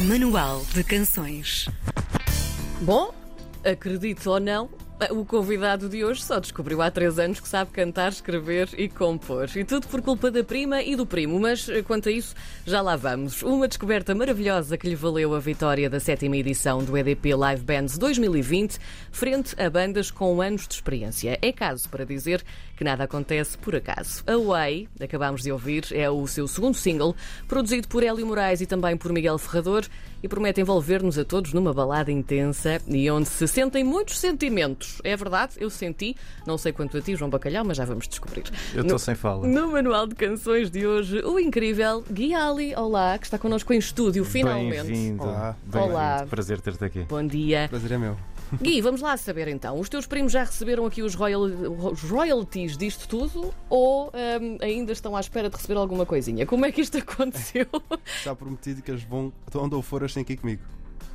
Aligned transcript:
Manual 0.00 0.62
de 0.72 0.82
Canções. 0.82 1.68
Bom, 2.80 3.12
acredite 3.62 4.26
ou 4.26 4.40
não, 4.40 4.70
o 5.10 5.24
convidado 5.24 5.88
de 5.88 6.04
hoje 6.04 6.22
só 6.22 6.38
descobriu 6.38 6.82
há 6.82 6.90
três 6.90 7.18
anos 7.18 7.40
que 7.40 7.48
sabe 7.48 7.70
cantar, 7.70 8.10
escrever 8.10 8.68
e 8.76 8.88
compor. 8.88 9.48
E 9.56 9.64
tudo 9.64 9.86
por 9.86 10.02
culpa 10.02 10.30
da 10.30 10.44
prima 10.44 10.82
e 10.82 10.94
do 10.94 11.06
primo, 11.06 11.40
mas 11.40 11.68
eh, 11.68 11.82
quanto 11.82 12.10
a 12.10 12.12
isso, 12.12 12.34
já 12.66 12.82
lá 12.82 12.96
vamos. 12.96 13.42
Uma 13.42 13.66
descoberta 13.66 14.14
maravilhosa 14.14 14.76
que 14.76 14.88
lhe 14.88 14.94
valeu 14.94 15.34
a 15.34 15.38
vitória 15.38 15.88
da 15.88 15.98
sétima 15.98 16.36
edição 16.36 16.84
do 16.84 16.96
EDP 16.96 17.34
Live 17.34 17.62
Bands 17.62 17.96
2020, 17.96 18.78
frente 19.10 19.54
a 19.60 19.70
bandas 19.70 20.10
com 20.10 20.42
anos 20.42 20.68
de 20.68 20.74
experiência. 20.74 21.38
É 21.40 21.50
caso 21.50 21.88
para 21.88 22.04
dizer 22.04 22.44
que 22.76 22.84
nada 22.84 23.04
acontece 23.04 23.56
por 23.56 23.74
acaso. 23.74 24.22
Away, 24.26 24.88
acabámos 25.00 25.42
de 25.42 25.52
ouvir, 25.52 25.86
é 25.92 26.10
o 26.10 26.26
seu 26.26 26.46
segundo 26.46 26.74
single, 26.74 27.14
produzido 27.48 27.88
por 27.88 28.02
Hélio 28.02 28.26
Moraes 28.26 28.60
e 28.60 28.66
também 28.66 28.96
por 28.96 29.12
Miguel 29.12 29.38
Ferrador, 29.38 29.86
e 30.22 30.28
promete 30.28 30.60
envolver-nos 30.60 31.18
a 31.18 31.24
todos 31.24 31.52
numa 31.52 31.72
balada 31.72 32.12
intensa 32.12 32.80
e 32.86 33.10
onde 33.10 33.28
se 33.28 33.46
sentem 33.48 33.82
muitos 33.82 34.18
sentimentos. 34.18 34.89
É 35.04 35.16
verdade, 35.16 35.54
eu 35.58 35.70
senti, 35.70 36.16
não 36.46 36.56
sei 36.58 36.72
quanto 36.72 36.96
a 36.96 37.00
ti, 37.00 37.14
João 37.16 37.30
Bacalhau, 37.30 37.64
mas 37.64 37.76
já 37.76 37.84
vamos 37.84 38.06
descobrir. 38.08 38.44
Eu 38.74 38.82
estou 38.82 38.98
sem 38.98 39.14
fala. 39.14 39.46
No 39.46 39.72
manual 39.72 40.06
de 40.06 40.14
canções 40.14 40.70
de 40.70 40.86
hoje, 40.86 41.20
o 41.24 41.38
incrível 41.38 42.04
Gui 42.10 42.34
Ali, 42.34 42.74
olá, 42.74 43.18
que 43.18 43.26
está 43.26 43.38
connosco 43.38 43.72
em 43.72 43.78
estúdio, 43.78 44.24
finalmente. 44.24 44.82
Bem-vindo. 44.86 45.22
Olá. 45.22 45.56
Bem-vindo. 45.64 45.92
Olá. 45.94 46.26
Prazer 46.28 46.60
ter-te 46.60 46.84
aqui. 46.84 47.00
Bom 47.08 47.26
dia. 47.26 47.66
Prazer 47.68 47.92
é 47.92 47.98
meu. 47.98 48.16
Gui, 48.60 48.80
vamos 48.80 49.00
lá 49.00 49.16
saber 49.16 49.46
então. 49.46 49.78
Os 49.78 49.88
teus 49.88 50.06
primos 50.06 50.32
já 50.32 50.42
receberam 50.42 50.84
aqui 50.84 51.02
os, 51.02 51.14
royal- 51.14 51.42
os 51.44 52.02
royalties 52.02 52.76
disto 52.76 53.06
tudo 53.06 53.54
ou 53.68 54.08
hum, 54.08 54.58
ainda 54.60 54.90
estão 54.90 55.14
à 55.14 55.20
espera 55.20 55.48
de 55.48 55.54
receber 55.54 55.78
alguma 55.78 56.04
coisinha? 56.04 56.44
Como 56.44 56.66
é 56.66 56.72
que 56.72 56.80
isto 56.80 56.98
aconteceu? 56.98 57.66
Está 58.16 58.34
prometido 58.34 58.82
que 58.82 58.90
eles 58.90 59.04
vão, 59.04 59.32
onde 59.54 59.74
eu 59.76 59.82
for, 59.82 60.02
eles 60.02 60.12
têm 60.14 60.24
ir 60.28 60.36
comigo. 60.36 60.62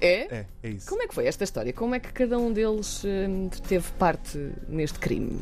É? 0.01 0.35
É, 0.35 0.45
é 0.63 0.69
isso. 0.69 0.87
Como 0.89 1.01
é 1.01 1.07
que 1.07 1.13
foi 1.15 1.25
esta 1.25 1.43
história? 1.43 1.71
Como 1.73 1.95
é 1.95 1.99
que 1.99 2.11
cada 2.11 2.37
um 2.37 2.51
deles 2.51 3.03
hum, 3.05 3.49
teve 3.67 3.89
parte 3.93 4.51
neste 4.67 4.99
crime? 4.99 5.39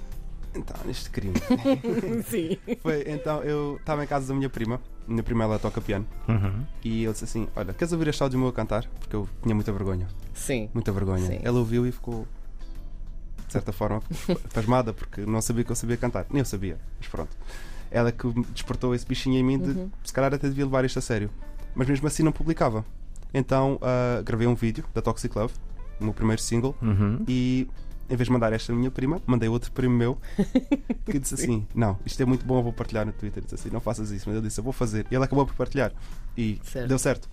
Então, 0.56 0.76
neste 0.86 1.10
crime. 1.10 1.34
Sim. 2.30 2.58
Foi, 2.82 3.04
então, 3.08 3.42
eu 3.44 3.78
estava 3.78 4.04
em 4.04 4.08
casa 4.08 4.28
da 4.28 4.34
minha 4.36 4.50
prima. 4.50 4.80
Minha 5.08 5.24
prima, 5.24 5.44
ela 5.44 5.58
toca 5.58 5.82
piano. 5.82 6.06
Uhum. 6.28 6.64
E 6.84 7.04
eu 7.04 7.12
disse 7.12 7.24
assim: 7.26 7.48
Olha, 7.56 7.74
queres 7.74 7.92
ouvir 7.92 8.08
este 8.10 8.22
áudio 8.22 8.38
meu 8.38 8.50
a 8.50 8.54
cantar? 8.54 8.86
Porque 9.00 9.16
eu 9.16 9.28
tinha 9.42 9.56
muita 9.56 9.72
vergonha. 9.72 10.08
Sim. 10.34 10.70
Muita 10.74 10.92
vergonha. 10.92 11.26
Sim. 11.26 11.40
Ela 11.42 11.58
ouviu 11.58 11.88
e 11.88 11.92
ficou, 11.92 12.28
de 13.48 13.52
certa 13.52 13.74
forma, 13.74 14.02
pasmada, 14.54 14.94
porque 14.94 15.22
não 15.22 15.42
sabia 15.42 15.64
que 15.64 15.72
eu 15.72 15.76
sabia 15.76 15.98
cantar. 15.98 16.28
Nem 16.30 16.40
eu 16.40 16.46
sabia, 16.46 16.78
mas 17.00 17.08
pronto. 17.08 17.36
Ela 17.90 18.12
que 18.12 18.26
me 18.28 18.46
despertou 18.54 18.94
esse 18.94 19.06
bichinho 19.06 19.38
em 19.40 19.44
mim 19.44 19.58
de 19.60 19.72
Uhum. 19.72 19.92
se 20.04 20.14
calhar 20.14 20.32
até 20.34 20.48
devia 20.48 20.66
levar 20.66 20.86
isto 20.86 21.00
a 21.00 21.02
sério. 21.02 21.30
Mas 21.76 21.88
mesmo 21.88 22.06
assim 22.08 22.22
não 22.22 22.32
publicava. 22.32 22.86
Então 23.34 23.80
ah, 23.82 24.22
gravei 24.24 24.48
um 24.48 24.56
vídeo 24.56 24.84
da 24.94 25.02
Toxic 25.02 25.36
Love, 25.38 25.54
o 26.00 26.04
meu 26.06 26.14
primeiro 26.14 26.42
single, 26.42 26.76
Uhum. 26.82 27.24
e 27.28 27.68
em 28.10 28.16
vez 28.16 28.28
de 28.28 28.32
mandar 28.34 28.52
esta 28.54 28.74
minha 28.74 28.92
prima, 28.92 29.22
mandei 29.26 29.48
outro 29.50 29.72
primo 29.72 29.96
meu 29.96 30.18
que 31.06 31.18
disse 31.18 31.34
assim: 31.36 31.66
Não, 31.74 31.98
isto 32.06 32.22
é 32.22 32.26
muito 32.26 32.46
bom, 32.46 32.60
eu 32.60 32.64
vou 32.64 32.74
partilhar 32.74 33.06
no 33.06 33.14
Twitter. 33.14 33.42
Disse 33.42 33.56
assim: 33.56 33.70
Não 33.72 33.80
faças 33.80 34.12
isso. 34.12 34.26
Mas 34.28 34.38
ele 34.38 34.48
disse: 34.48 34.60
Eu 34.60 34.64
vou 34.64 34.74
fazer. 34.74 35.06
E 35.10 35.16
ele 35.16 35.24
acabou 35.24 35.46
por 35.46 35.56
partilhar. 35.56 35.92
E 36.38 36.60
Certo. 36.64 36.88
deu 36.90 37.00
certo. 37.00 37.30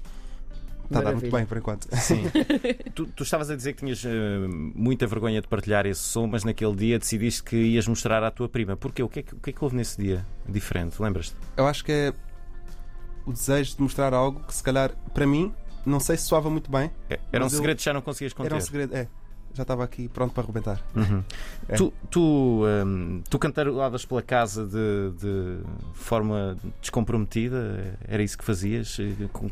Está 0.85 0.99
a 1.01 1.03
dar 1.03 1.13
muito 1.13 1.31
bem 1.31 1.45
por 1.47 1.57
enquanto. 1.59 1.87
Sim. 1.97 2.23
tu, 2.95 3.07
tu 3.07 3.23
estavas 3.23 3.49
a 3.51 3.55
dizer 3.57 3.75
que 3.75 3.81
tinhas 3.81 4.03
eh, 4.05 4.11
muita 4.75 5.07
vergonha 5.07 5.41
de 5.41 5.47
partilhar 5.47 5.87
esse 5.87 6.01
som, 6.03 6.27
mas 6.27 6.43
naquele 6.45 6.75
dia 6.75 6.99
decidiste 6.99 7.45
que 7.45 7.57
ias 7.57 7.87
mostrar 7.87 8.25
à 8.25 8.31
tua 8.31 8.49
prima. 8.49 8.77
Porquê? 8.77 9.01
O 9.03 9.09
que 9.09 9.21
é 9.21 9.23
que, 9.23 9.35
o 9.35 9.39
que, 9.39 9.51
é 9.51 9.53
que 9.53 9.63
houve 9.65 9.77
nesse 9.77 10.01
dia 10.03 10.27
diferente? 10.49 11.01
Lembras-te? 11.01 11.37
Eu 11.57 11.67
acho 11.69 11.85
que 11.85 11.93
é 11.93 12.13
o 13.25 13.33
desejo 13.33 13.77
de 13.77 13.83
mostrar 13.83 14.13
algo 14.13 14.41
que, 14.41 14.53
se 14.55 14.63
calhar, 14.65 14.91
para 15.15 15.27
mim, 15.29 15.55
não 15.87 16.01
sei 16.01 16.17
se 16.17 16.25
soava 16.25 16.49
muito 16.51 16.71
bem. 16.71 16.91
É- 17.09 17.19
Era 17.33 17.45
um 17.45 17.49
segredo 17.49 17.77
que 17.79 17.85
já 17.85 17.93
não 17.93 18.03
conseguias 18.03 18.33
conter. 18.33 18.49
Era 18.49 18.57
um 18.57 18.61
segredo. 18.61 18.95
É, 18.95 19.09
já 19.55 19.63
estava 19.63 19.83
aqui 19.85 20.09
pronto 20.09 20.33
para 20.33 20.43
arrebentar. 20.45 20.81
Uhum. 20.95 21.23
É. 21.69 21.77
Tu, 21.77 21.93
tu, 22.11 22.63
hum, 22.87 23.23
tu 23.29 23.39
cantarolavas 23.39 24.05
pela 24.05 24.23
casa 24.23 24.67
de, 24.67 25.11
de 25.19 25.59
forma 25.95 26.57
descomprometida? 26.81 27.99
Era 28.07 28.23
isso 28.23 28.37
que 28.39 28.45
fazias? 28.45 28.97
Com- 29.33 29.51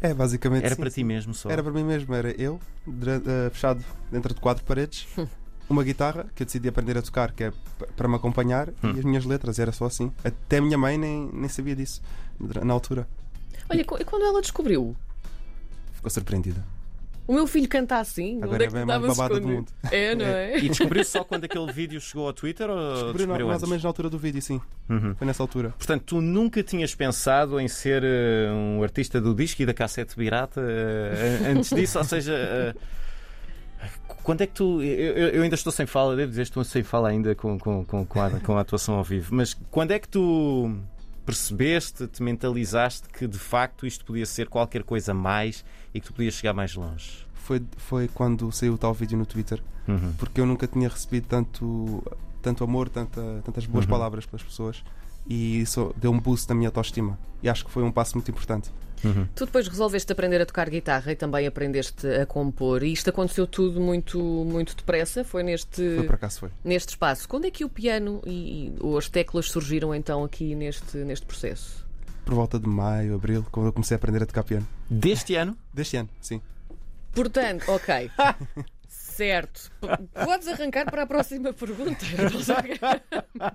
É, 0.00 0.12
basicamente. 0.14 0.64
Era 0.64 0.74
sim, 0.74 0.80
para 0.80 0.90
ti 0.90 1.04
mesmo 1.04 1.34
só? 1.34 1.50
Era 1.50 1.62
para 1.62 1.72
mim 1.72 1.84
mesmo. 1.84 2.12
Era 2.14 2.30
eu, 2.40 2.60
eh, 2.88 3.50
fechado 3.50 3.84
dentro 4.10 4.34
de 4.34 4.40
quatro 4.40 4.64
paredes. 4.64 5.06
Uma 5.70 5.84
guitarra 5.84 6.26
que 6.34 6.42
eu 6.42 6.44
decidi 6.44 6.68
aprender 6.68 6.98
a 6.98 7.02
tocar, 7.02 7.32
que 7.32 7.44
é 7.44 7.52
para 7.96 8.06
me 8.08 8.16
acompanhar, 8.16 8.68
Hum. 8.82 8.92
e 8.94 8.98
as 8.98 9.04
minhas 9.04 9.24
letras, 9.24 9.58
era 9.58 9.70
só 9.72 9.86
assim. 9.86 10.12
Até 10.24 10.58
a 10.58 10.60
minha 10.60 10.76
mãe 10.76 10.98
nem, 10.98 11.30
nem 11.32 11.48
sabia 11.48 11.74
disso 11.76 12.02
na 12.62 12.74
altura. 12.74 13.08
Olha, 13.70 13.80
e 13.80 13.84
quando 14.04 14.22
ela 14.24 14.40
descobriu? 14.42 14.94
Ficou 16.02 16.10
surpreendida. 16.10 16.64
O 17.28 17.32
meu 17.34 17.46
filho 17.46 17.68
canta 17.68 17.98
assim? 17.98 18.38
Agora 18.42 18.54
Onde 18.56 18.64
é 18.64 18.66
é 18.66 18.68
que 18.68 18.74
bem 18.74 18.84
mais 18.84 19.16
babada 19.16 19.38
do 19.40 19.46
mundo. 19.48 19.70
É, 19.92 20.12
não 20.16 20.24
é? 20.26 20.58
E 20.58 20.68
descobriu 20.68 21.04
só 21.04 21.22
quando 21.24 21.44
aquele 21.44 21.70
vídeo 21.72 22.00
chegou 22.00 22.26
ao 22.26 22.32
Twitter 22.32 22.68
ou 22.68 22.76
Descobri 22.94 23.18
descobriu 23.18 23.46
mais 23.46 23.56
antes? 23.58 23.62
ou 23.62 23.68
menos 23.68 23.82
na 23.84 23.88
altura 23.90 24.10
do 24.10 24.18
vídeo, 24.18 24.42
sim. 24.42 24.60
Uhum. 24.90 25.14
Foi 25.14 25.24
nessa 25.26 25.40
altura. 25.40 25.72
Portanto, 25.78 26.02
tu 26.04 26.20
nunca 26.20 26.60
tinhas 26.64 26.92
pensado 26.96 27.60
em 27.60 27.68
ser 27.68 28.02
eh, 28.02 28.50
um 28.52 28.82
artista 28.82 29.20
do 29.20 29.32
disco 29.36 29.62
e 29.62 29.66
da 29.66 29.72
cassete 29.72 30.16
pirata 30.16 30.60
eh, 30.60 31.52
antes 31.56 31.70
disso? 31.70 31.98
Ou 31.98 32.04
seja, 32.04 32.32
eh, 32.34 32.74
quando 34.24 34.40
é 34.40 34.46
que 34.48 34.54
tu. 34.54 34.82
Eu, 34.82 35.16
eu- 35.16 35.28
eu 35.28 35.42
ainda 35.42 35.54
estou 35.54 35.72
sem 35.72 35.86
fala, 35.86 36.16
devo 36.16 36.30
dizer, 36.30 36.42
estou 36.42 36.64
sem 36.64 36.82
fala 36.82 37.08
ainda 37.10 37.36
com, 37.36 37.56
com, 37.56 37.84
com, 37.84 38.04
com, 38.04 38.20
a, 38.20 38.30
com 38.40 38.56
a 38.56 38.60
atuação 38.60 38.96
ao 38.96 39.04
vivo, 39.04 39.32
mas 39.32 39.54
quando 39.70 39.92
é 39.92 39.98
que 40.00 40.08
tu 40.08 40.76
percebeste, 41.24 42.06
te 42.06 42.22
mentalizaste 42.22 43.08
que 43.08 43.26
de 43.26 43.38
facto 43.38 43.86
isto 43.86 44.04
podia 44.04 44.26
ser 44.26 44.48
qualquer 44.48 44.82
coisa 44.82 45.14
mais 45.14 45.64
e 45.94 46.00
que 46.00 46.06
tu 46.06 46.12
podias 46.12 46.34
chegar 46.34 46.52
mais 46.52 46.74
longe? 46.74 47.26
Foi, 47.34 47.62
foi 47.76 48.08
quando 48.08 48.50
saiu 48.52 48.74
o 48.74 48.78
tal 48.78 48.92
vídeo 48.94 49.16
no 49.18 49.26
Twitter, 49.26 49.62
Uhum. 49.88 50.12
porque 50.18 50.40
eu 50.40 50.46
nunca 50.46 50.66
tinha 50.66 50.88
recebido 50.88 51.26
tanto, 51.26 52.02
tanto 52.40 52.62
amor, 52.62 52.88
tanta, 52.88 53.42
tantas 53.44 53.66
boas 53.66 53.84
Uhum. 53.84 53.90
palavras 53.90 54.24
pelas 54.26 54.42
pessoas. 54.42 54.82
E 55.28 55.60
isso 55.60 55.94
deu 55.96 56.10
um 56.10 56.18
boost 56.18 56.48
na 56.48 56.54
minha 56.54 56.68
autoestima. 56.68 57.18
E 57.42 57.48
acho 57.48 57.64
que 57.64 57.70
foi 57.70 57.82
um 57.82 57.90
passo 57.92 58.14
muito 58.16 58.30
importante. 58.30 58.70
Uhum. 59.04 59.26
Tu 59.34 59.46
depois 59.46 59.66
resolveste 59.66 60.12
aprender 60.12 60.40
a 60.40 60.46
tocar 60.46 60.70
guitarra 60.70 61.10
e 61.10 61.16
também 61.16 61.44
aprendeste 61.46 62.06
a 62.06 62.24
compor. 62.24 62.82
E 62.84 62.92
isto 62.92 63.10
aconteceu 63.10 63.46
tudo 63.48 63.80
muito, 63.80 64.18
muito 64.20 64.76
depressa. 64.76 65.24
Foi 65.24 65.42
neste, 65.42 65.96
Foi 65.96 66.06
acaso 66.06 66.40
foi. 66.40 66.50
neste 66.62 66.90
espaço. 66.90 67.28
Quando 67.28 67.46
é 67.46 67.50
que 67.50 67.64
o 67.64 67.68
piano 67.68 68.22
e, 68.24 68.68
e- 68.68 68.74
ou 68.80 68.96
as 68.96 69.08
teclas 69.08 69.50
surgiram 69.50 69.92
então 69.94 70.22
aqui 70.22 70.54
neste, 70.54 70.98
neste 70.98 71.26
processo? 71.26 71.84
Por 72.24 72.34
volta 72.34 72.60
de 72.60 72.68
maio, 72.68 73.16
abril, 73.16 73.44
quando 73.50 73.66
eu 73.66 73.72
comecei 73.72 73.96
a 73.96 73.98
aprender 73.98 74.22
a 74.22 74.26
tocar 74.26 74.44
piano. 74.44 74.66
Deste 74.88 75.34
ano? 75.34 75.56
Deste 75.74 75.96
ano, 75.96 76.08
sim. 76.20 76.40
Portanto, 77.12 77.64
ok. 77.72 78.08
Certo. 78.88 79.70
P- 79.80 80.24
Podes 80.24 80.46
arrancar 80.48 80.86
para 80.90 81.02
a 81.02 81.06
próxima 81.06 81.52
pergunta. 81.52 82.04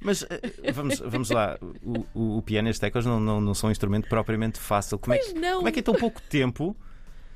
Mas 0.00 0.24
eh, 0.28 0.72
vamos, 0.72 0.98
vamos 0.98 1.30
lá, 1.30 1.58
o, 1.82 2.06
o, 2.14 2.36
o 2.38 2.42
piano 2.42 2.68
e 2.68 2.70
as 2.70 2.78
teclas 2.78 3.04
não, 3.04 3.20
não, 3.20 3.40
não 3.40 3.54
são 3.54 3.68
um 3.68 3.70
instrumento 3.70 4.08
propriamente 4.08 4.58
fácil. 4.58 4.98
Como 4.98 5.14
é, 5.14 5.18
que, 5.18 5.30
Pois 5.32 5.40
não. 5.42 5.56
como 5.56 5.68
é 5.68 5.72
que 5.72 5.80
em 5.80 5.82
tão 5.82 5.94
pouco 5.94 6.20
tempo 6.22 6.74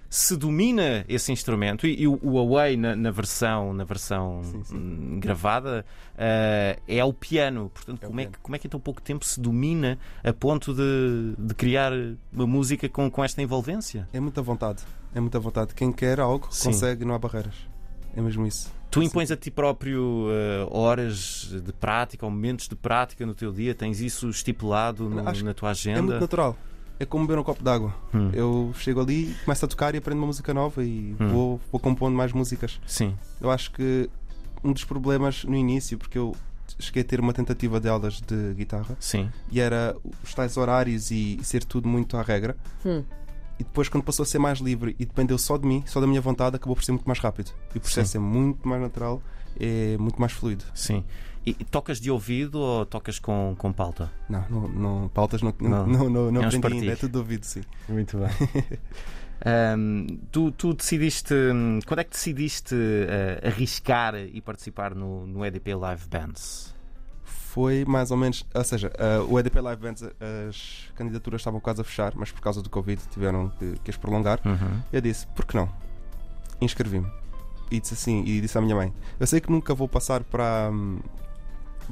se 0.08 0.36
domina 0.36 1.04
esse 1.08 1.32
instrumento 1.32 1.86
e, 1.88 2.02
e 2.02 2.06
o, 2.06 2.19
o 2.22 2.38
Away 2.38 2.76
na, 2.76 2.94
na 2.94 3.10
versão, 3.10 3.72
na 3.75 3.82
versão 3.82 4.42
Sim, 4.44 4.62
sim. 4.64 5.19
gravada 5.20 5.84
eh, 6.16 6.78
é 6.86 7.04
o 7.04 7.12
piano. 7.12 7.69
Portanto, 7.75 8.02
É 8.04 8.06
como, 8.06 8.20
é 8.20 8.22
piano. 8.22 8.32
que, 8.32 8.38
como 8.41 8.56
é 8.56 8.58
que 8.60 8.66
em 8.66 8.70
tão 8.70 8.78
pouco 8.81 9.02
tempo 9.02 9.25
se 9.25 9.41
domina 9.41 9.98
a 10.22 10.32
ponto 10.32 10.72
de, 10.72 11.34
de 11.36 11.54
criar 11.54 11.92
uma 12.32 12.46
música 12.46 12.88
com, 12.88 13.10
com 13.10 13.25
esta 13.25 13.42
envolvência? 13.42 14.08
É 14.12 14.20
muita 14.20 14.41
vontade. 14.41 14.84
É 15.14 15.20
muita 15.20 15.38
vontade. 15.41 15.75
Quem 15.75 15.91
quer 15.92 16.20
algo, 16.20 16.46
Sim. 16.50 16.70
consegue, 16.70 17.04
não 17.04 17.14
há 17.14 17.19
barreiras. 17.19 17.54
É 18.16 18.20
mesmo 18.20 18.47
isso. 18.47 18.72
Tu 18.91 19.02
impões 19.02 19.30
a 19.30 19.36
ti 19.36 19.50
próprio 19.50 20.28
eh, 20.30 20.66
horas 20.70 21.48
de 21.64 21.72
prática 21.72 22.25
ou 22.25 22.30
momentos 22.30 22.69
de 22.69 22.76
prática 22.76 23.26
no 23.26 23.34
teu 23.34 23.50
dia? 23.52 23.75
Tens 23.75 24.00
isso 24.00 24.28
estipulado 24.30 25.08
no- 25.10 25.22
na 25.22 25.54
tua 25.54 25.70
É 25.70 25.72
agenda? 25.72 26.02
muito 26.02 26.20
natural. 26.20 26.56
É 27.00 27.04
como 27.04 27.26
beber 27.26 27.41
um 27.41 27.42
copo 27.42 27.60
d'água. 27.62 27.92
Hum. 28.14 28.31
Eu 28.32 28.72
chego 28.78 29.00
ali, 29.00 29.34
começo 29.44 29.64
a 29.64 29.69
tocar 29.69 29.94
e 29.96 29.99
aprendo 29.99 30.19
uma 30.19 30.28
música 30.28 30.55
nova 30.55 30.84
e 30.84 31.16
Hum. 31.19 31.28
vou, 31.28 31.61
vou 31.72 31.81
compondo 31.81 32.14
mais 32.16 32.32
músicas. 32.32 32.81
Sim. 32.87 33.16
Eu 33.40 33.50
acho 33.50 33.72
que 33.72 34.08
um 34.62 34.72
dos 34.72 34.84
problemas 34.84 35.43
no 35.43 35.56
início, 35.56 35.99
porque 35.99 36.16
eu 36.16 36.37
cheguei 36.78 37.02
a 37.02 37.05
ter 37.05 37.19
uma 37.19 37.32
tentativa 37.32 37.81
de 37.81 37.88
aulas 37.88 38.20
de 38.20 38.55
guitarra 38.55 38.96
Sim. 39.00 39.28
e 39.50 39.58
era 39.61 39.96
os 40.22 40.32
tais 40.34 40.56
horários 40.56 41.11
e 41.11 41.38
ser 41.43 41.64
tudo 41.64 41.88
muito 41.88 42.16
à 42.16 42.22
regra. 42.22 42.56
Hum. 42.87 43.02
E 43.58 43.64
depois, 43.64 43.88
quando 43.88 44.02
passou 44.04 44.24
a 44.24 44.26
ser 44.26 44.38
mais 44.38 44.58
livre 44.58 44.96
e 44.98 45.04
dependeu 45.04 45.38
só 45.38 45.56
de 45.56 45.66
mim, 45.66 45.82
só 45.86 46.00
da 46.00 46.06
minha 46.06 46.20
vontade, 46.20 46.56
acabou 46.56 46.74
por 46.74 46.82
ser 46.84 46.92
muito 46.92 47.04
mais 47.06 47.18
rápido. 47.20 47.52
E 47.74 47.78
o 47.78 47.80
processo 47.80 48.16
é 48.16 48.20
muito 48.20 48.66
mais 48.68 48.82
natural, 48.82 49.22
é 49.58 49.96
muito 49.98 50.20
mais 50.20 50.32
fluido. 50.32 50.64
Sim. 50.74 51.04
E, 51.46 51.50
e 51.50 51.64
tocas 51.64 52.00
de 52.00 52.10
ouvido 52.10 52.58
ou 52.58 52.86
tocas 52.86 53.18
com, 53.18 53.54
com 53.58 53.72
pauta? 53.72 54.10
Não, 54.28 54.44
não, 54.48 54.68
não 54.68 55.08
pautas 55.08 55.42
não, 55.42 55.54
Não. 55.60 55.86
não, 55.86 56.08
não, 56.10 56.30
não, 56.32 56.42
É 56.42 56.46
um 56.46 56.48
aprendi 56.48 56.78
ainda, 56.80 56.92
é 56.92 56.96
tudo 56.96 57.12
de 57.12 57.18
ouvido, 57.18 57.44
sim. 57.44 57.60
Muito 57.88 58.18
bem. 58.18 58.28
tu, 60.32 60.50
tu 60.52 60.74
decidiste. 60.74 61.34
hum, 61.34 61.80
Quando 61.86 62.00
é 62.00 62.04
que 62.04 62.10
decidiste 62.10 62.74
eh, 62.74 63.46
arriscar 63.46 64.14
e 64.16 64.40
participar 64.40 64.94
no, 64.94 65.26
no 65.26 65.44
EDP 65.44 65.74
Live 65.74 66.08
Bands? 66.08 66.74
Foi 67.25 67.85
mais 67.87 68.11
ou 68.11 68.17
menos. 68.17 68.44
Ou 68.55 68.65
seja, 68.65 68.93
uh, 68.99 69.32
o 69.32 69.38
EDP 69.38 69.61
Live 69.61 69.82
Bands, 69.82 70.03
as 70.49 70.88
candidaturas 70.94 71.41
estavam 71.41 71.61
quase 71.61 71.81
a 71.81 71.85
fechar, 71.85 72.12
mas 72.15 72.31
por 72.31 72.41
causa 72.41 72.61
do 72.62 72.69
Covid 72.69 73.00
tiveram 73.11 73.49
que, 73.59 73.75
que 73.85 73.91
as 73.91 73.97
prolongar. 73.97 74.41
Uhum. 74.44 74.81
Eu 74.93 75.00
disse, 75.00 75.26
por 75.29 75.44
que 75.44 75.56
não? 75.56 75.69
Inscrevi-me. 76.61 77.11
E 77.71 77.81
disse 77.81 77.94
assim, 77.94 78.23
e 78.25 78.41
disse 78.41 78.56
à 78.59 78.61
minha 78.61 78.76
mãe: 78.76 78.93
Eu 79.19 79.26
sei 79.26 79.41
que 79.41 79.50
nunca 79.50 79.75
vou 79.75 79.88
passar 79.88 80.23
para, 80.23 80.71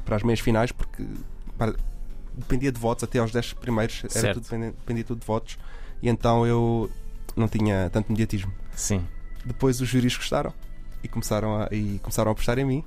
para 0.05 0.17
as 0.17 0.23
meias 0.23 0.40
finais 0.40 0.70
porque 0.70 1.05
pá, 1.56 1.75
dependia 2.37 2.73
de 2.73 2.79
votos, 2.79 3.05
até 3.05 3.19
aos 3.19 3.32
10 3.32 3.55
primeiros 3.55 4.05
era 4.14 4.34
tudo, 4.34 4.43
dependia, 4.44 4.73
dependia 4.73 5.05
tudo 5.05 5.20
de 5.20 5.26
votos, 5.26 5.58
e 6.02 6.08
então 6.08 6.46
eu 6.46 6.90
não 7.37 7.49
tinha 7.49 7.90
tanto 7.90 8.11
mediatismo. 8.11 8.52
Sim. 8.75 9.06
Depois 9.44 9.81
os 9.81 9.88
júris 9.88 10.17
gostaram 10.17 10.52
e 11.02 11.08
começaram 11.08 11.62
a, 11.62 11.69
e 11.73 11.99
começaram 12.00 12.31
a 12.31 12.32
apostar 12.32 12.58
em 12.58 12.64
mim, 12.64 12.84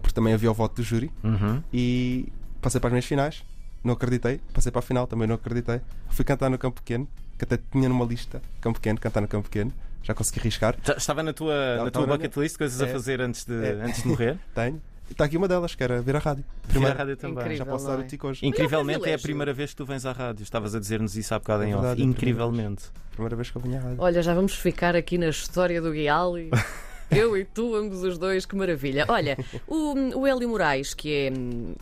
porque 0.00 0.12
também 0.14 0.34
havia 0.34 0.50
o 0.50 0.54
voto 0.54 0.76
do 0.76 0.82
júri, 0.82 1.10
Uhum. 1.22 1.62
e 1.72 2.32
passei 2.60 2.80
para 2.80 2.88
as 2.88 2.92
meias 2.92 3.04
finais, 3.06 3.44
não 3.84 3.94
acreditei, 3.94 4.40
passei 4.52 4.70
para 4.72 4.80
a 4.80 4.82
final, 4.82 5.06
também 5.06 5.26
não 5.28 5.34
acreditei. 5.36 5.80
Fui 6.10 6.24
cantar 6.24 6.50
no 6.50 6.58
campo 6.58 6.80
pequeno, 6.82 7.06
que 7.38 7.44
até 7.44 7.58
tinha 7.70 7.88
numa 7.88 8.04
lista, 8.04 8.42
campo 8.60 8.80
pequeno, 8.80 8.98
cantar 8.98 9.20
no 9.20 9.28
campo 9.28 9.48
pequeno, 9.48 9.72
já 10.02 10.14
consegui 10.14 10.40
arriscar. 10.40 10.76
Já 10.82 10.94
Estava 10.94 11.22
na 11.22 11.32
tua, 11.32 11.54
na 11.54 11.72
Estava 11.72 11.90
tua 11.90 12.06
na 12.06 12.12
bucket 12.14 12.36
list, 12.36 12.56
coisas 12.58 12.80
a 12.80 12.86
É. 12.86 12.92
fazer 12.92 13.20
antes 13.20 13.44
de, 13.44 13.54
É. 13.54 13.72
antes 13.84 14.02
de 14.02 14.08
morrer? 14.08 14.38
Tenho. 14.54 14.80
E 15.08 15.12
está 15.12 15.24
aqui 15.24 15.36
uma 15.36 15.46
delas, 15.46 15.72
que 15.74 15.84
era 15.84 16.02
ver 16.02 16.16
a 16.16 16.18
rádio. 16.18 16.42
Vir 16.64 16.64
à 16.64 16.68
Primeiro, 16.72 16.98
rádio 16.98 17.16
também. 17.16 17.36
Incrível. 17.38 17.58
já 17.58 17.64
posso 17.66 17.86
dar 17.86 17.94
é? 17.94 18.02
o 18.02 18.06
tico 18.08 18.26
hoje. 18.26 18.44
Incrivelmente 18.44 19.08
é 19.08 19.14
a 19.14 19.18
primeira 19.20 19.52
vez 19.52 19.70
que 19.70 19.76
tu 19.76 19.84
vens 19.86 20.04
à 20.04 20.10
rádio. 20.10 20.42
Estavas 20.42 20.74
a 20.74 20.80
dizer-nos 20.80 21.16
isso 21.16 21.32
há 21.32 21.38
bocado 21.38 21.62
É 21.62 21.66
em 21.66 21.72
verdade, 21.72 21.86
off. 21.86 21.90
é 21.90 21.92
a 21.92 21.94
primeira 22.14 22.18
Incrivelmente. 22.18 22.84
Primeira 23.12 23.36
vez 23.36 23.48
que 23.50 23.56
eu 23.56 23.62
vinha 23.62 23.78
à 23.78 23.82
rádio. 23.82 23.96
Olha, 24.00 24.20
já 24.20 24.34
vamos 24.34 24.54
ficar 24.54 24.96
aqui 24.96 25.16
na 25.16 25.28
história 25.28 25.80
do 25.80 25.92
Guiali. 25.92 26.50
Eu 27.10 27.36
e 27.36 27.44
tu, 27.44 27.76
ambos 27.76 28.02
os 28.02 28.18
dois, 28.18 28.44
que 28.44 28.56
maravilha. 28.56 29.04
Olha, 29.08 29.38
o, 29.66 29.94
o 30.18 30.26
Hélio 30.26 30.48
Moraes, 30.48 30.92
que 30.92 31.12
é, 31.12 31.32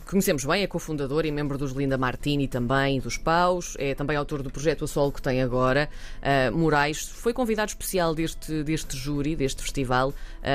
conhecemos 0.07 0.45
bem, 0.45 0.61
é 0.61 0.67
cofundador 0.67 1.25
e 1.25 1.31
membro 1.31 1.57
dos 1.57 1.71
Linda 1.71 1.97
Martini 1.97 2.47
também, 2.47 2.99
dos 2.99 3.17
Paus, 3.17 3.75
é 3.79 3.95
também 3.95 4.15
autor 4.15 4.43
do 4.43 4.51
projeto 4.51 4.85
A 4.85 4.87
Sol 4.87 5.11
que 5.11 5.21
tem 5.21 5.41
agora. 5.41 5.89
Ah, 6.21 6.51
Moraes 6.51 7.09
foi 7.09 7.33
convidado 7.33 7.69
especial 7.69 8.13
deste, 8.13 8.63
deste 8.63 8.95
júri, 8.95 9.35
deste 9.35 9.63
festival, 9.63 10.13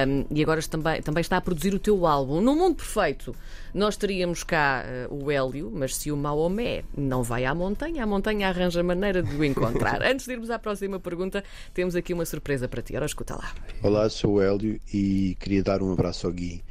hum, 0.08 0.24
e 0.30 0.42
agora 0.42 0.62
também, 0.62 1.02
também 1.02 1.20
está 1.20 1.36
a 1.36 1.40
produzir 1.40 1.74
o 1.74 1.78
teu 1.78 2.06
álbum. 2.06 2.40
Num 2.40 2.54
mundo 2.54 2.76
perfeito, 2.76 3.34
nós 3.74 3.96
teríamos 3.96 4.44
cá 4.44 4.84
ah, 4.86 5.08
o 5.12 5.30
Hélio, 5.30 5.70
mas 5.74 5.96
se 5.96 6.12
o 6.12 6.16
Maomé 6.16 6.84
não 6.96 7.24
vai 7.24 7.44
à 7.44 7.54
montanha, 7.54 8.04
a 8.04 8.06
montanha 8.06 8.48
arranja 8.48 8.82
maneira 8.84 9.20
de 9.20 9.34
o 9.34 9.44
encontrar. 9.44 10.00
Antes 10.06 10.26
de 10.26 10.32
irmos 10.32 10.48
à 10.48 10.60
próxima 10.60 11.00
pergunta, 11.00 11.42
temos 11.74 11.96
aqui 11.96 12.14
uma 12.14 12.24
surpresa 12.24 12.68
para 12.68 12.82
ti. 12.82 12.94
Ora, 12.94 13.06
escuta 13.06 13.34
lá. 13.34 13.52
Olá, 13.82 14.08
sou 14.08 14.34
o 14.34 14.40
Hélio 14.40 14.59
e 14.92 15.36
queria 15.40 15.62
dar 15.62 15.82
um 15.82 15.92
abraço 15.92 16.26
ao 16.26 16.32
Gui. 16.32 16.62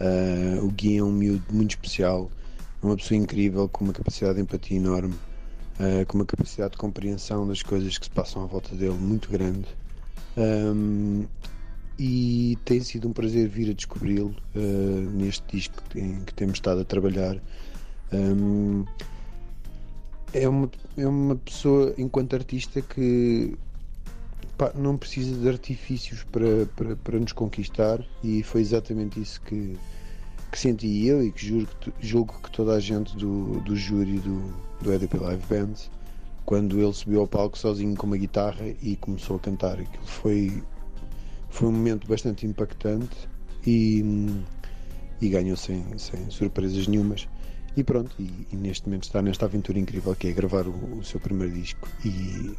Ah, 0.00 0.60
o 0.62 0.70
Gui 0.70 0.98
é 0.98 1.02
um 1.02 1.12
miúdo 1.12 1.44
muito 1.52 1.70
especial, 1.70 2.30
uma 2.82 2.96
pessoa 2.96 3.18
incrível, 3.18 3.68
com 3.68 3.84
uma 3.84 3.92
capacidade 3.92 4.36
de 4.36 4.42
empatia 4.42 4.76
enorme, 4.76 5.14
ah, 5.78 6.04
com 6.06 6.18
uma 6.18 6.26
capacidade 6.26 6.72
de 6.72 6.78
compreensão 6.78 7.46
das 7.46 7.62
coisas 7.62 7.96
que 7.98 8.06
se 8.06 8.10
passam 8.10 8.42
à 8.42 8.46
volta 8.46 8.74
dele 8.74 8.94
muito 8.94 9.30
grande. 9.30 9.66
Ahm, 10.36 11.24
e 11.98 12.58
tem 12.64 12.80
sido 12.80 13.08
um 13.08 13.12
prazer 13.12 13.48
vir 13.48 13.70
a 13.70 13.72
descobri-lo 13.72 14.34
ah, 14.56 14.58
neste 15.12 15.56
disco 15.56 15.82
em 15.94 16.20
que 16.24 16.34
temos 16.34 16.56
estado 16.56 16.80
a 16.80 16.84
trabalhar. 16.84 17.40
Ahm, 18.12 18.84
é, 20.32 20.48
uma, 20.48 20.70
é 20.96 21.06
uma 21.06 21.36
pessoa, 21.36 21.94
enquanto 21.96 22.34
artista, 22.34 22.82
que 22.82 23.56
pá, 24.56 24.72
não 24.74 24.96
precisa 24.96 25.38
de 25.38 25.48
artifícios 25.48 26.24
para, 26.24 26.66
para, 26.76 26.96
para 26.96 27.18
nos 27.18 27.32
conquistar 27.32 28.04
e 28.22 28.42
foi 28.42 28.60
exatamente 28.60 29.20
isso 29.20 29.40
que, 29.42 29.76
que 30.50 30.58
senti 30.58 31.06
eu 31.06 31.24
e 31.24 31.30
que 31.32 31.46
julgo, 31.46 31.68
julgo 32.00 32.40
que 32.42 32.50
toda 32.50 32.74
a 32.74 32.80
gente 32.80 33.16
do, 33.16 33.60
do 33.60 33.76
júri 33.76 34.18
do, 34.18 34.54
do 34.82 34.92
EDP 34.92 35.18
Live 35.18 35.42
Band 35.48 35.74
quando 36.44 36.78
ele 36.80 36.92
subiu 36.92 37.20
ao 37.20 37.26
palco 37.26 37.58
sozinho 37.58 37.96
com 37.96 38.06
uma 38.06 38.16
guitarra 38.16 38.66
e 38.82 38.96
começou 38.96 39.36
a 39.36 39.38
cantar. 39.38 39.80
Aquilo 39.80 40.04
foi, 40.04 40.62
foi 41.48 41.68
um 41.68 41.72
momento 41.72 42.06
bastante 42.06 42.46
impactante 42.46 43.28
e, 43.66 44.04
e 45.20 45.28
ganhou 45.28 45.56
sem, 45.56 45.82
sem 45.98 46.30
surpresas 46.30 46.86
nenhumas. 46.86 47.28
E 47.76 47.82
pronto, 47.82 48.14
e, 48.18 48.46
e 48.52 48.56
neste 48.56 48.86
momento 48.86 49.04
está 49.04 49.20
nesta 49.20 49.46
aventura 49.46 49.78
incrível 49.78 50.14
que 50.14 50.28
é 50.28 50.32
gravar 50.32 50.66
o, 50.66 50.98
o 50.98 51.04
seu 51.04 51.18
primeiro 51.18 51.54
disco 51.54 51.88
e 52.04 52.54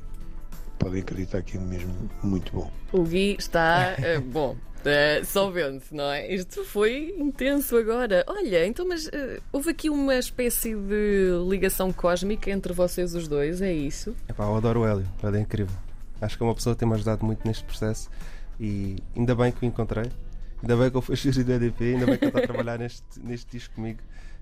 podem 0.77 1.01
acreditar 1.01 1.41
que 1.41 1.57
é 1.57 1.59
mesmo 1.59 1.93
muito 2.23 2.51
bom. 2.53 2.71
O 2.91 3.03
Gui 3.03 3.35
está 3.37 3.95
eh, 3.97 4.19
bom. 4.23 4.55
eh, 4.85 5.21
só 5.23 5.49
vendo, 5.49 5.81
não 5.91 6.05
é? 6.11 6.33
Isto 6.33 6.63
foi 6.63 7.15
intenso 7.17 7.75
agora. 7.77 8.23
Olha, 8.27 8.65
então, 8.67 8.87
mas 8.87 9.07
eh, 9.11 9.39
houve 9.51 9.71
aqui 9.71 9.89
uma 9.89 10.15
espécie 10.15 10.75
de 10.75 11.31
ligação 11.49 11.91
cósmica 11.91 12.49
entre 12.51 12.73
vocês 12.73 13.15
os 13.15 13.27
dois, 13.27 13.61
é 13.61 13.73
isso? 13.73 14.15
Epá, 14.29 14.45
eu 14.45 14.55
adoro 14.55 14.81
o 14.81 14.87
Hélio, 14.87 15.07
o 15.21 15.27
Hélio 15.27 15.37
é 15.37 15.41
incrível. 15.41 15.75
Acho 16.21 16.37
que 16.37 16.43
é 16.43 16.45
uma 16.45 16.55
pessoa 16.55 16.75
que 16.75 16.79
tem-me 16.79 16.93
ajudado 16.95 17.25
muito 17.25 17.45
neste 17.47 17.63
processo 17.65 18.09
e 18.59 18.95
ainda 19.15 19.35
bem 19.35 19.51
que 19.51 19.63
o 19.63 19.67
encontrei. 19.67 20.05
Ainda 20.61 20.77
bem 20.77 20.89
que 20.89 20.97
eu 20.97 21.01
fui 21.01 21.15
júri 21.15 21.43
do 21.43 21.51
EDP, 21.53 21.83
ainda 21.95 22.05
bem 22.05 22.17
que 22.17 22.25
ele 22.25 22.29
está 22.29 22.39
a 22.39 22.43
trabalhar 22.47 22.79
neste, 22.79 23.03
neste 23.21 23.51
disco 23.51 23.75
comigo. 23.75 23.99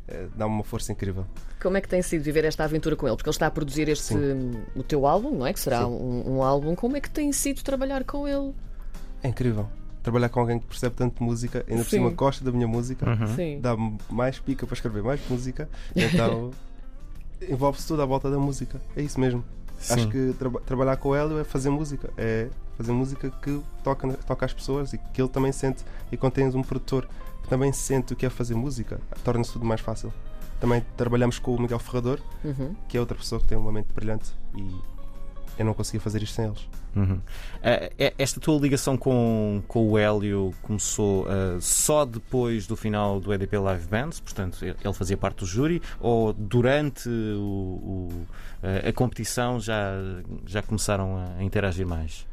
Eh, 0.08 0.28
Dá-me 0.36 0.54
uma 0.56 0.64
força 0.64 0.92
incrível. 0.92 1.26
Como 1.62 1.78
é 1.78 1.82
que 1.82 1.88
tem 1.88 2.02
sido 2.02 2.22
viver 2.24 2.44
esta 2.46 2.64
aventura 2.64 2.96
com 2.96 3.08
ele? 3.08 3.16
Porque 3.16 3.30
ele 3.30 3.36
está 3.36 3.48
a 3.48 3.52
produzir 3.52 3.88
este 3.88 4.04
Sim. 4.04 4.52
o 4.76 4.84
teu 4.84 5.08
álbum, 5.08 5.32
não 5.38 5.48
é? 5.48 5.54
Que 5.54 5.60
será 5.60 5.88
um, 5.88 6.36
um 6.38 6.44
álbum. 6.44 6.76
Como 6.76 6.98
é 6.98 7.02
que 7.02 7.10
tem 7.10 7.32
sido 7.32 7.64
trabalhar 7.64 8.04
com 8.04 8.28
ele? 8.28 8.54
É 9.22 9.30
incrível. 9.30 9.68
Trabalhar 10.02 10.28
com 10.28 10.42
alguém 10.42 10.60
que 10.60 10.66
percebe 10.66 10.96
tanto 10.96 11.20
de 11.20 11.24
música, 11.24 11.60
ainda 11.70 11.84
por 11.84 11.90
Sim. 11.90 11.98
cima 11.98 12.10
gosta 12.10 12.44
da 12.44 12.52
minha 12.52 12.68
música, 12.68 13.06
Uhum. 13.10 13.62
Dá-me 13.62 13.98
mais 14.10 14.38
pica 14.38 14.66
para 14.68 14.74
escrever 14.74 15.02
mais 15.02 15.22
música, 15.30 15.70
então 15.96 16.52
envolve-se 17.50 17.88
tudo 17.88 18.02
à 18.02 18.06
volta 18.06 18.30
da 18.30 18.38
música. 18.38 18.82
É 18.98 19.02
isso 19.02 19.18
mesmo. 19.20 19.44
Acho 19.90 20.04
Sim. 20.04 20.10
que 20.10 20.36
traba- 20.38 20.60
trabalhar 20.62 20.98
com 20.98 21.16
Hélio 21.16 21.40
é 21.40 21.46
fazer 21.46 21.70
música, 21.70 22.10
é 22.18 22.50
fazer 22.78 22.92
música 22.92 23.30
que 23.42 23.62
toca, 23.84 24.08
toca 24.26 24.46
às 24.46 24.54
pessoas 24.54 24.94
e 24.94 24.98
que 24.98 25.22
ele 25.22 25.30
também 25.30 25.52
sente. 25.52 25.84
E 26.12 26.18
quando 26.18 26.34
tens 26.34 26.56
um 26.56 26.62
produtor 26.62 27.08
que 27.42 27.48
também 27.50 27.72
sente 27.74 28.14
o 28.14 28.16
que 28.16 28.26
é 28.26 28.30
fazer 28.30 28.56
música, 28.56 29.00
torna-se 29.24 29.52
tudo 29.54 29.66
mais 29.66 29.82
fácil. 29.82 30.14
Também 30.60 30.84
trabalhamos 30.96 31.40
com 31.40 31.54
o 31.56 31.62
Miguel 31.62 31.80
Ferrador, 31.80 32.20
Uhum. 32.44 32.74
que 32.88 32.96
é 32.98 33.00
outra 33.00 33.18
pessoa 33.18 33.42
que 33.42 33.48
tem 33.48 33.58
uma 33.58 33.72
mente 33.72 33.88
brilhante 33.94 34.32
e 34.56 34.64
eu 35.60 35.66
não 35.66 35.74
conseguia 35.74 36.00
fazer 36.02 36.24
isto 36.24 36.36
sem 36.36 36.46
eles. 36.46 36.68
Uhum. 36.96 37.20
Eh, 37.62 38.14
esta 38.18 38.40
tua 38.40 38.58
ligação 38.60 38.96
com, 38.96 39.62
com 39.68 39.90
o 39.92 39.98
Hélio 39.98 40.54
começou 40.62 41.28
eh, 41.28 41.58
só 41.60 42.06
depois 42.06 42.66
do 42.68 42.76
final 42.76 43.20
do 43.20 43.34
EDP 43.34 43.58
Live 43.58 43.88
Bands, 43.88 44.20
portanto, 44.20 44.64
ele 44.64 44.94
fazia 44.94 45.18
parte 45.18 45.40
do 45.40 45.46
júri, 45.46 45.82
ou 46.00 46.32
durante 46.34 47.10
o- 47.10 48.10
o, 48.14 48.28
a 48.88 48.94
competição 48.94 49.60
já, 49.60 49.92
já 50.46 50.62
começaram 50.62 51.18
a 51.38 51.44
interagir 51.44 51.86
mais? 51.86 52.26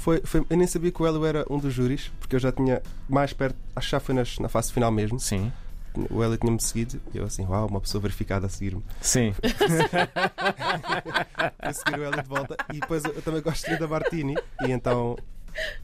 Foi, 0.00 0.22
foi- 0.24 0.46
eu 0.48 0.56
nem 0.56 0.66
sabia 0.66 0.90
que 0.90 1.02
o 1.02 1.06
Hélio 1.06 1.26
era 1.26 1.44
um 1.50 1.58
dos 1.58 1.74
júris, 1.74 2.10
porque 2.18 2.34
eu 2.34 2.40
já 2.40 2.50
tinha 2.50 2.80
mais 3.06 3.34
perto, 3.34 3.54
acho 3.76 3.86
que 3.88 3.92
já 3.92 4.00
foi 4.00 4.14
nas- 4.14 4.38
na 4.38 4.48
fase 4.48 4.72
final 4.72 4.90
mesmo. 4.90 5.20
Sim. 5.20 5.52
O 6.10 6.22
Hélio 6.22 6.38
tinha-me 6.38 6.58
seguido 6.62 6.98
e 7.12 7.18
eu 7.18 7.24
assim, 7.26 7.44
uau, 7.44 7.66
uma 7.66 7.80
pessoa 7.82 8.00
verificada 8.00 8.46
a 8.46 8.48
seguir-me. 8.48 8.82
Sim. 9.02 9.34
Fui 11.62 11.72
seguir 11.74 11.98
o 12.00 12.04
Hélio 12.04 12.22
de 12.22 12.28
volta 12.28 12.56
e 12.72 12.80
depois 12.80 13.04
eu, 13.04 13.20
também 13.22 13.42
gosto 13.42 13.68
de 13.68 13.76
da 13.76 13.86
Martini 13.86 14.36
e 14.62 14.70
então 14.70 15.18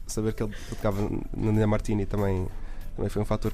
saber 0.07 0.33
que 0.33 0.41
ele 0.43 0.53
tocava 0.69 0.99
na 1.35 1.51
Nina 1.51 1.67
Martini 1.67 2.05
também, 2.05 2.47
também 2.95 3.09
foi 3.09 3.21
um 3.21 3.25
fator 3.25 3.53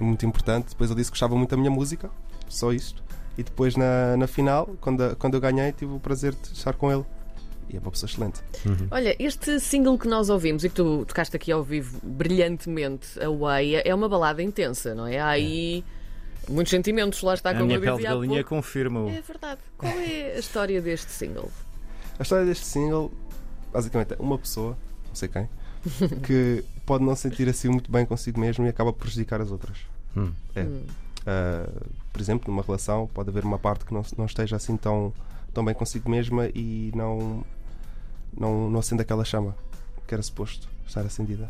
muito 0.00 0.26
importante. 0.26 0.68
Depois 0.70 0.90
ele 0.90 0.98
disse 1.00 1.10
que 1.10 1.14
gostava 1.14 1.34
muito 1.36 1.50
da 1.50 1.56
minha 1.56 1.70
música, 1.70 2.10
só 2.48 2.72
isto. 2.72 3.02
E 3.38 3.42
depois 3.42 3.74
na, 3.76 4.16
na 4.16 4.26
final, 4.26 4.66
quando, 4.80 5.02
a- 5.02 5.16
quando 5.16 5.34
eu 5.34 5.40
ganhei, 5.40 5.72
tive 5.72 5.92
o 5.92 5.98
prazer 6.00 6.34
de 6.34 6.52
estar 6.52 6.74
com 6.74 6.92
ele. 6.92 7.04
E 7.68 7.76
é 7.76 7.80
uma 7.80 7.90
pessoa 7.90 8.08
excelente. 8.08 8.40
Olha, 8.90 9.16
este 9.18 9.58
single 9.60 9.98
que 9.98 10.06
nós 10.08 10.28
ouvimos 10.28 10.64
e 10.64 10.68
que 10.68 10.74
tu 10.74 11.04
tocaste 11.06 11.34
aqui 11.36 11.50
ao 11.50 11.62
vivo 11.62 11.98
brilhantemente, 12.02 13.18
a 13.20 13.28
Way, 13.30 13.76
é 13.84 13.94
uma 13.94 14.08
balada 14.08 14.42
intensa, 14.42 14.94
não 14.94 15.06
é? 15.06 15.18
Há 15.18 15.28
aí 15.28 15.84
muitos 16.48 16.70
sentimentos, 16.70 17.22
lá 17.22 17.34
está, 17.34 17.50
A 17.50 17.54
como 17.54 17.66
minha 17.66 17.76
eu 17.78 17.80
pele 17.80 17.92
de 17.92 17.96
dizia 17.98 18.10
há 18.10 18.14
galinha 18.14 18.34
pouco. 18.44 18.48
confirma-o. 18.56 19.08
É 19.08 19.20
verdade. 19.20 19.60
Qual 19.78 19.92
é 19.92 20.34
a 20.34 20.38
história 20.38 20.80
deste 20.80 21.10
single? 21.10 21.50
A 22.18 22.22
história 22.22 22.44
deste 22.44 22.66
single, 22.66 23.10
basicamente, 23.72 24.12
é 24.14 24.16
uma 24.18 24.38
pessoa, 24.38 24.76
não 25.08 25.14
sei 25.14 25.28
quem, 25.28 25.48
que 26.24 26.64
pode 26.86 27.02
não 27.04 27.16
sentir 27.16 27.48
assim 27.48 27.68
muito 27.68 27.90
bem 27.90 28.04
consigo 28.06 28.38
mesmo 28.38 28.64
e 28.66 28.68
acaba 28.68 28.92
por 28.92 29.00
prejudicar 29.00 29.40
as 29.40 29.50
outras. 29.50 29.78
Hum. 30.16 30.32
É. 30.54 30.62
Hum. 30.62 30.82
Uh, 31.26 31.86
por 32.12 32.20
exemplo, 32.20 32.50
numa 32.52 32.62
relação, 32.62 33.08
pode 33.12 33.30
haver 33.30 33.44
uma 33.44 33.58
parte 33.58 33.84
que 33.86 33.94
não, 33.94 34.02
não 34.16 34.26
esteja 34.26 34.56
assim 34.56 34.76
tão, 34.76 35.12
tão 35.54 35.64
bem 35.64 35.74
consigo 35.74 36.10
mesma 36.10 36.48
e 36.54 36.90
não, 36.94 37.44
não, 38.36 38.68
não 38.70 38.78
acende 38.80 39.02
aquela 39.02 39.24
chama 39.24 39.56
que 40.06 40.12
era 40.14 40.22
suposto 40.22 40.68
estar 40.86 41.00
acendida. 41.02 41.48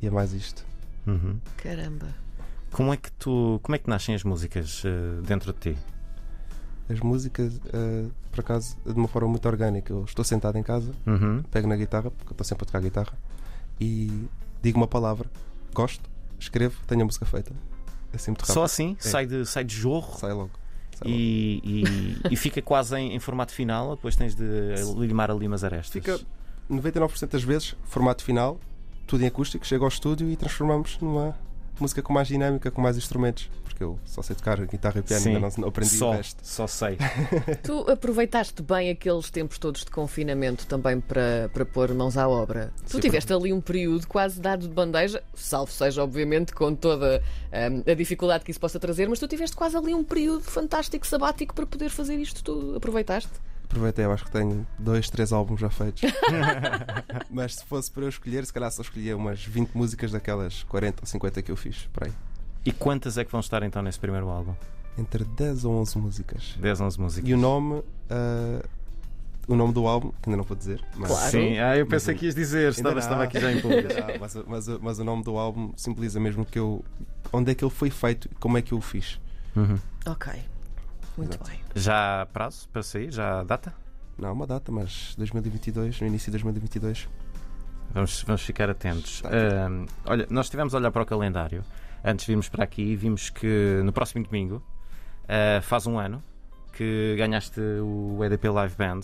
E 0.00 0.06
é 0.06 0.10
mais 0.10 0.32
isto. 0.32 0.64
Uhum. 1.06 1.38
Caramba. 1.56 2.06
Como 2.70 2.92
é 2.92 2.96
que 2.96 3.10
tu, 3.12 3.58
como 3.62 3.74
é 3.74 3.78
que 3.78 3.88
nascem 3.88 4.14
as 4.14 4.22
músicas 4.22 4.82
eh, 4.84 5.20
dentro 5.26 5.52
de 5.52 5.58
ti? 5.58 5.78
As 6.88 7.00
músicas, 7.00 7.54
uh, 7.56 8.10
por 8.30 8.40
acaso, 8.40 8.76
de 8.86 8.92
uma 8.92 9.08
forma 9.08 9.28
muito 9.28 9.46
orgânica. 9.46 9.92
Eu 9.92 10.04
estou 10.04 10.24
sentado 10.24 10.56
em 10.56 10.62
casa, 10.62 10.92
Uhum. 11.06 11.42
pego 11.50 11.66
na 11.68 11.76
guitarra, 11.76 12.10
porque 12.10 12.28
eu 12.30 12.32
estou 12.32 12.44
sempre 12.44 12.62
a 12.64 12.66
tocar 12.66 12.80
guitarra, 12.80 13.12
e 13.80 14.26
digo 14.62 14.78
uma 14.78 14.86
palavra, 14.88 15.28
gosto, 15.74 16.08
escrevo, 16.38 16.76
tenho 16.86 17.02
a 17.02 17.04
música 17.04 17.26
feita. 17.26 17.52
assim 18.14 18.30
muito 18.30 18.40
rápido. 18.40 18.54
Só 18.54 18.62
assim? 18.64 18.96
É. 18.98 19.02
Sai, 19.02 19.26
de, 19.26 19.44
sai 19.44 19.64
de 19.64 19.74
jorro 19.76 20.18
Sai 20.18 20.32
logo. 20.32 20.50
E, 21.04 21.60
e, 21.64 22.32
e 22.32 22.36
fica 22.36 22.60
quase 22.62 22.96
em, 22.96 23.14
em 23.14 23.18
formato 23.18 23.52
final, 23.52 23.96
depois 23.96 24.16
tens 24.16 24.34
de 24.34 24.44
limar 24.96 25.30
ali 25.30 25.46
umas 25.46 25.64
arestas. 25.64 25.92
Fica 25.92 26.20
99% 26.70 27.28
das 27.28 27.42
vezes, 27.42 27.74
formato 27.84 28.22
final, 28.22 28.58
tudo 29.06 29.22
em 29.22 29.26
acústico, 29.26 29.66
chega 29.66 29.84
ao 29.84 29.88
estúdio 29.88 30.30
e 30.30 30.36
transformamos 30.36 30.98
numa 31.00 31.34
música 31.82 32.02
com 32.02 32.12
mais 32.12 32.28
dinâmica, 32.28 32.70
com 32.70 32.80
mais 32.80 32.96
instrumentos. 32.96 33.50
Porque 33.64 33.84
eu 33.84 33.98
só 34.04 34.22
sei 34.22 34.34
tocar 34.34 34.60
guitarra 34.66 34.98
e 34.98 35.02
piano, 35.02 35.22
Sim, 35.22 35.28
ainda 35.36 35.40
não, 35.40 35.50
não 35.58 35.68
aprendi 35.68 35.94
só, 35.94 36.10
o 36.10 36.12
resto. 36.14 36.40
só 36.42 36.66
sei. 36.66 36.98
Tu 37.62 37.90
aproveitaste 37.90 38.60
bem 38.62 38.90
aqueles 38.90 39.30
tempos 39.30 39.56
todos 39.58 39.84
de 39.84 39.90
confinamento 39.90 40.66
também 40.66 41.00
para, 41.00 41.48
para 41.52 41.64
pôr 41.64 41.94
mãos 41.94 42.16
à 42.16 42.28
obra. 42.28 42.72
Tu 42.88 42.92
Sim, 42.92 43.00
tiveste 43.00 43.32
ali 43.32 43.52
um 43.52 43.60
período 43.60 44.06
quase 44.08 44.40
dado 44.40 44.66
de 44.66 44.74
bandeja, 44.74 45.22
salvo 45.34 45.70
seja, 45.70 46.02
obviamente, 46.02 46.52
com 46.52 46.74
toda 46.74 47.22
hum, 47.70 47.82
a 47.90 47.94
dificuldade 47.94 48.44
que 48.44 48.50
isso 48.50 48.60
possa 48.60 48.80
trazer, 48.80 49.08
mas 49.08 49.20
tu 49.20 49.28
tiveste 49.28 49.54
quase 49.54 49.76
ali 49.76 49.94
um 49.94 50.02
período 50.02 50.42
fantástico, 50.42 51.06
sabático, 51.06 51.54
para 51.54 51.66
poder 51.66 51.90
fazer 51.90 52.16
isto 52.16 52.42
tudo. 52.42 52.76
Aproveitaste? 52.76 53.30
Aproveitei, 53.68 54.04
eu 54.06 54.12
acho 54.12 54.24
que 54.24 54.30
tenho 54.30 54.66
dois, 54.78 55.10
três 55.10 55.30
álbuns 55.30 55.60
já 55.60 55.68
feitos. 55.68 56.00
Mas 57.30 57.56
se 57.56 57.64
fosse 57.66 57.90
para 57.90 58.04
eu 58.04 58.08
escolher, 58.08 58.44
se 58.46 58.52
calhar 58.52 58.70
só 58.72 58.80
escolhia 58.80 59.14
umas 59.14 59.44
20 59.44 59.74
músicas 59.74 60.10
daquelas 60.10 60.62
40 60.64 61.02
ou 61.02 61.06
50 61.06 61.42
que 61.42 61.50
eu 61.52 61.56
fiz. 61.56 61.88
Por 61.92 62.04
aí. 62.04 62.12
E 62.64 62.72
quantas 62.72 63.18
é 63.18 63.24
que 63.24 63.30
vão 63.30 63.40
estar 63.40 63.62
então 63.62 63.82
nesse 63.82 64.00
primeiro 64.00 64.28
álbum? 64.28 64.54
Entre 64.96 65.22
10 65.22 65.64
ou 65.66 65.74
11 65.80 65.98
músicas. 65.98 66.56
10, 66.58 66.80
11 66.80 67.00
músicas. 67.00 67.30
E 67.30 67.34
o 67.34 67.36
nome. 67.36 67.82
ah, 68.10 68.64
o 69.46 69.56
nome 69.56 69.72
do 69.72 69.86
álbum, 69.86 70.10
que 70.22 70.28
ainda 70.28 70.36
não 70.36 70.44
vou 70.44 70.56
dizer. 70.56 70.84
Mas, 70.94 71.10
Claro. 71.10 71.30
Sim, 71.30 71.58
ah, 71.58 71.74
eu 71.76 71.86
pensei 71.86 72.12
Mas 72.12 72.20
que 72.20 72.26
ias 72.26 72.34
dizer, 72.34 72.70
estava, 72.70 72.98
estava 72.98 73.24
aqui 73.24 73.40
já 73.40 73.50
em 73.50 73.60
público. 73.62 73.88
Mas, 74.20 74.34
mas, 74.46 74.68
mas 74.80 74.98
o 74.98 75.04
nome 75.04 75.24
do 75.24 75.38
álbum 75.38 75.72
simboliza 75.76 76.20
mesmo 76.20 76.44
que 76.44 76.58
eu. 76.58 76.84
Onde 77.32 77.52
é 77.52 77.54
que 77.54 77.64
ele 77.64 77.72
foi 77.72 77.88
feito 77.90 78.28
e 78.30 78.34
como 78.34 78.58
é 78.58 78.62
que 78.62 78.72
eu 78.72 78.78
o 78.78 78.80
fiz. 78.82 79.18
Uhum. 79.56 79.78
Ok. 80.06 80.32
Muito 81.18 81.34
Exato. 81.34 81.50
bem. 81.50 81.60
Já 81.74 82.22
há 82.22 82.26
prazo 82.26 82.68
para 82.72 82.82
sair? 82.82 83.10
Já 83.12 83.40
há 83.40 83.44
data? 83.44 83.74
Não, 84.16 84.32
uma 84.32 84.46
data, 84.46 84.72
mas 84.72 85.14
2022, 85.18 86.00
no 86.00 86.06
início 86.06 86.26
de 86.26 86.38
2022. 86.38 87.08
Vamos, 87.92 88.22
vamos 88.22 88.42
ficar 88.42 88.70
atentos. 88.70 89.22
Ahm, 89.24 89.86
olha, 90.06 90.26
nós 90.30 90.46
estivemos 90.46 90.74
a 90.74 90.78
olhar 90.78 90.90
para 90.90 91.02
o 91.02 91.06
calendário 91.06 91.64
antes 92.04 92.24
de 92.24 92.30
virmos 92.30 92.48
para 92.48 92.64
aqui 92.64 92.82
e 92.82 92.96
vimos 92.96 93.30
que 93.30 93.80
no 93.84 93.92
próximo 93.92 94.24
domingo 94.24 94.62
ah, 95.28 95.60
faz 95.62 95.86
um 95.86 95.98
ano 95.98 96.22
que 96.72 97.16
ganhaste 97.16 97.60
o 97.60 98.22
EDP 98.24 98.48
Live 98.48 98.76
Band. 98.76 99.00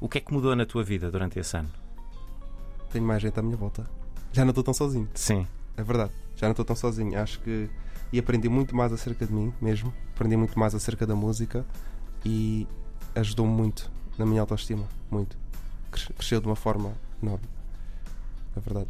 O 0.00 0.08
que 0.08 0.18
é 0.18 0.20
que 0.20 0.32
mudou 0.32 0.54
na 0.54 0.64
tua 0.64 0.84
vida 0.84 1.10
durante 1.10 1.38
esse 1.38 1.56
ano? 1.56 1.68
Tenho 2.90 3.04
mais 3.04 3.20
gente 3.20 3.38
à 3.38 3.42
minha 3.42 3.56
volta. 3.56 3.84
Já 4.32 4.44
não 4.44 4.50
estou 4.50 4.62
tão 4.62 4.74
sozinho. 4.74 5.08
Sim. 5.14 5.46
É 5.78 5.82
verdade, 5.82 6.12
já 6.36 6.46
não 6.46 6.50
estou 6.52 6.64
tão 6.64 6.76
sozinho. 6.76 7.18
Acho 7.18 7.40
que. 7.40 7.70
E 8.12 8.18
aprendi 8.18 8.48
muito 8.48 8.74
mais 8.74 8.92
acerca 8.92 9.24
de 9.26 9.32
mim 9.32 9.52
mesmo. 9.60 9.94
Aprendi 10.14 10.36
muito 10.36 10.58
mais 10.58 10.74
acerca 10.74 11.06
da 11.06 11.14
música 11.14 11.64
e 12.24 12.66
ajudou-me 13.14 13.52
muito 13.52 13.90
na 14.18 14.26
minha 14.26 14.40
autoestima. 14.40 14.86
Muito. 15.10 15.36
Cres- 15.90 16.08
Cresceu 16.16 16.40
de 16.40 16.46
uma 16.46 16.56
forma 16.56 16.92
enorme. 17.22 17.44
É 18.56 18.60
verdade. 18.60 18.88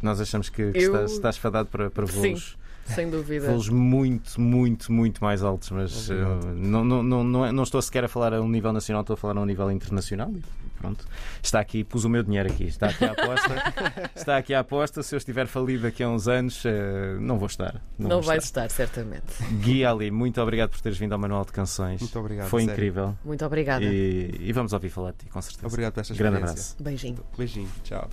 Nós 0.00 0.20
achamos 0.20 0.48
que, 0.48 0.72
que 0.72 0.78
Eu- 0.78 0.92
estás, 0.92 1.12
estás 1.12 1.36
fadado 1.36 1.68
para, 1.68 1.90
para 1.90 2.06
Sim. 2.06 2.30
voos, 2.32 2.56
Sem 2.84 3.08
dúvida. 3.10 3.50
voos 3.50 3.68
muito, 3.68 4.40
muito, 4.40 4.92
muito 4.92 5.22
mais 5.22 5.42
altos, 5.42 5.70
mas 5.70 6.10
ah, 6.10 6.14
não, 6.54 6.84
não, 6.84 7.02
não, 7.02 7.24
não, 7.24 7.46
é- 7.46 7.52
não 7.52 7.62
estou 7.62 7.80
sequer 7.80 8.04
a 8.04 8.08
falar 8.08 8.34
a 8.34 8.40
um 8.40 8.48
nível 8.48 8.72
nacional, 8.72 9.02
estou 9.02 9.14
a 9.14 9.16
falar 9.16 9.36
a 9.36 9.40
um 9.40 9.46
nível 9.46 9.70
internacional. 9.70 10.30
E 10.34 10.42
pronto, 10.80 11.06
está 11.42 11.60
aqui, 11.60 11.84
pus 11.84 12.04
o 12.04 12.08
meu 12.08 12.22
dinheiro 12.24 12.50
aqui, 12.50 12.64
está 12.64 12.88
aqui 12.88 13.04
a 13.04 13.12
aposta. 13.12 13.54
está 14.16 14.36
aqui 14.36 14.52
a 14.52 14.60
aposta. 14.60 15.02
Se 15.02 15.14
eu 15.14 15.18
estiver 15.18 15.46
falido 15.46 15.84
daqui 15.84 16.02
a 16.02 16.08
uns 16.08 16.26
anos, 16.28 16.64
ah, 16.66 17.18
não 17.20 17.38
vou 17.38 17.46
estar. 17.46 17.80
Não, 17.98 18.08
Não 18.08 18.16
vou 18.16 18.26
vais 18.26 18.44
estar. 18.44 18.66
estar, 18.66 18.74
certamente. 18.74 19.24
Gui 19.62 19.84
Ali, 19.84 20.10
muito 20.10 20.40
obrigado 20.42 20.70
por 20.70 20.80
teres 20.80 20.98
vindo 20.98 21.12
ao 21.12 21.18
Manual 21.18 21.44
de 21.44 21.52
Canções. 21.52 22.00
Muito 22.00 22.18
obrigado. 22.18 22.48
Foi 22.48 22.60
sério. 22.62 22.72
incrível. 22.74 23.14
Muito 23.24 23.44
obrigada. 23.44 23.84
E, 23.84 24.36
e 24.40 24.52
vamos 24.52 24.72
ouvir 24.72 24.90
falar 24.90 25.12
de 25.12 25.18
ti, 25.18 25.26
com 25.30 25.40
certeza. 25.40 25.66
Obrigado 25.66 25.92
por 25.94 26.00
esta 26.00 26.14
Grande 26.14 26.36
experiência. 26.38 26.74
abraço. 26.74 26.82
Beijinho. 26.82 27.24
Beijinho. 27.38 27.68
Tchau. 27.84 28.08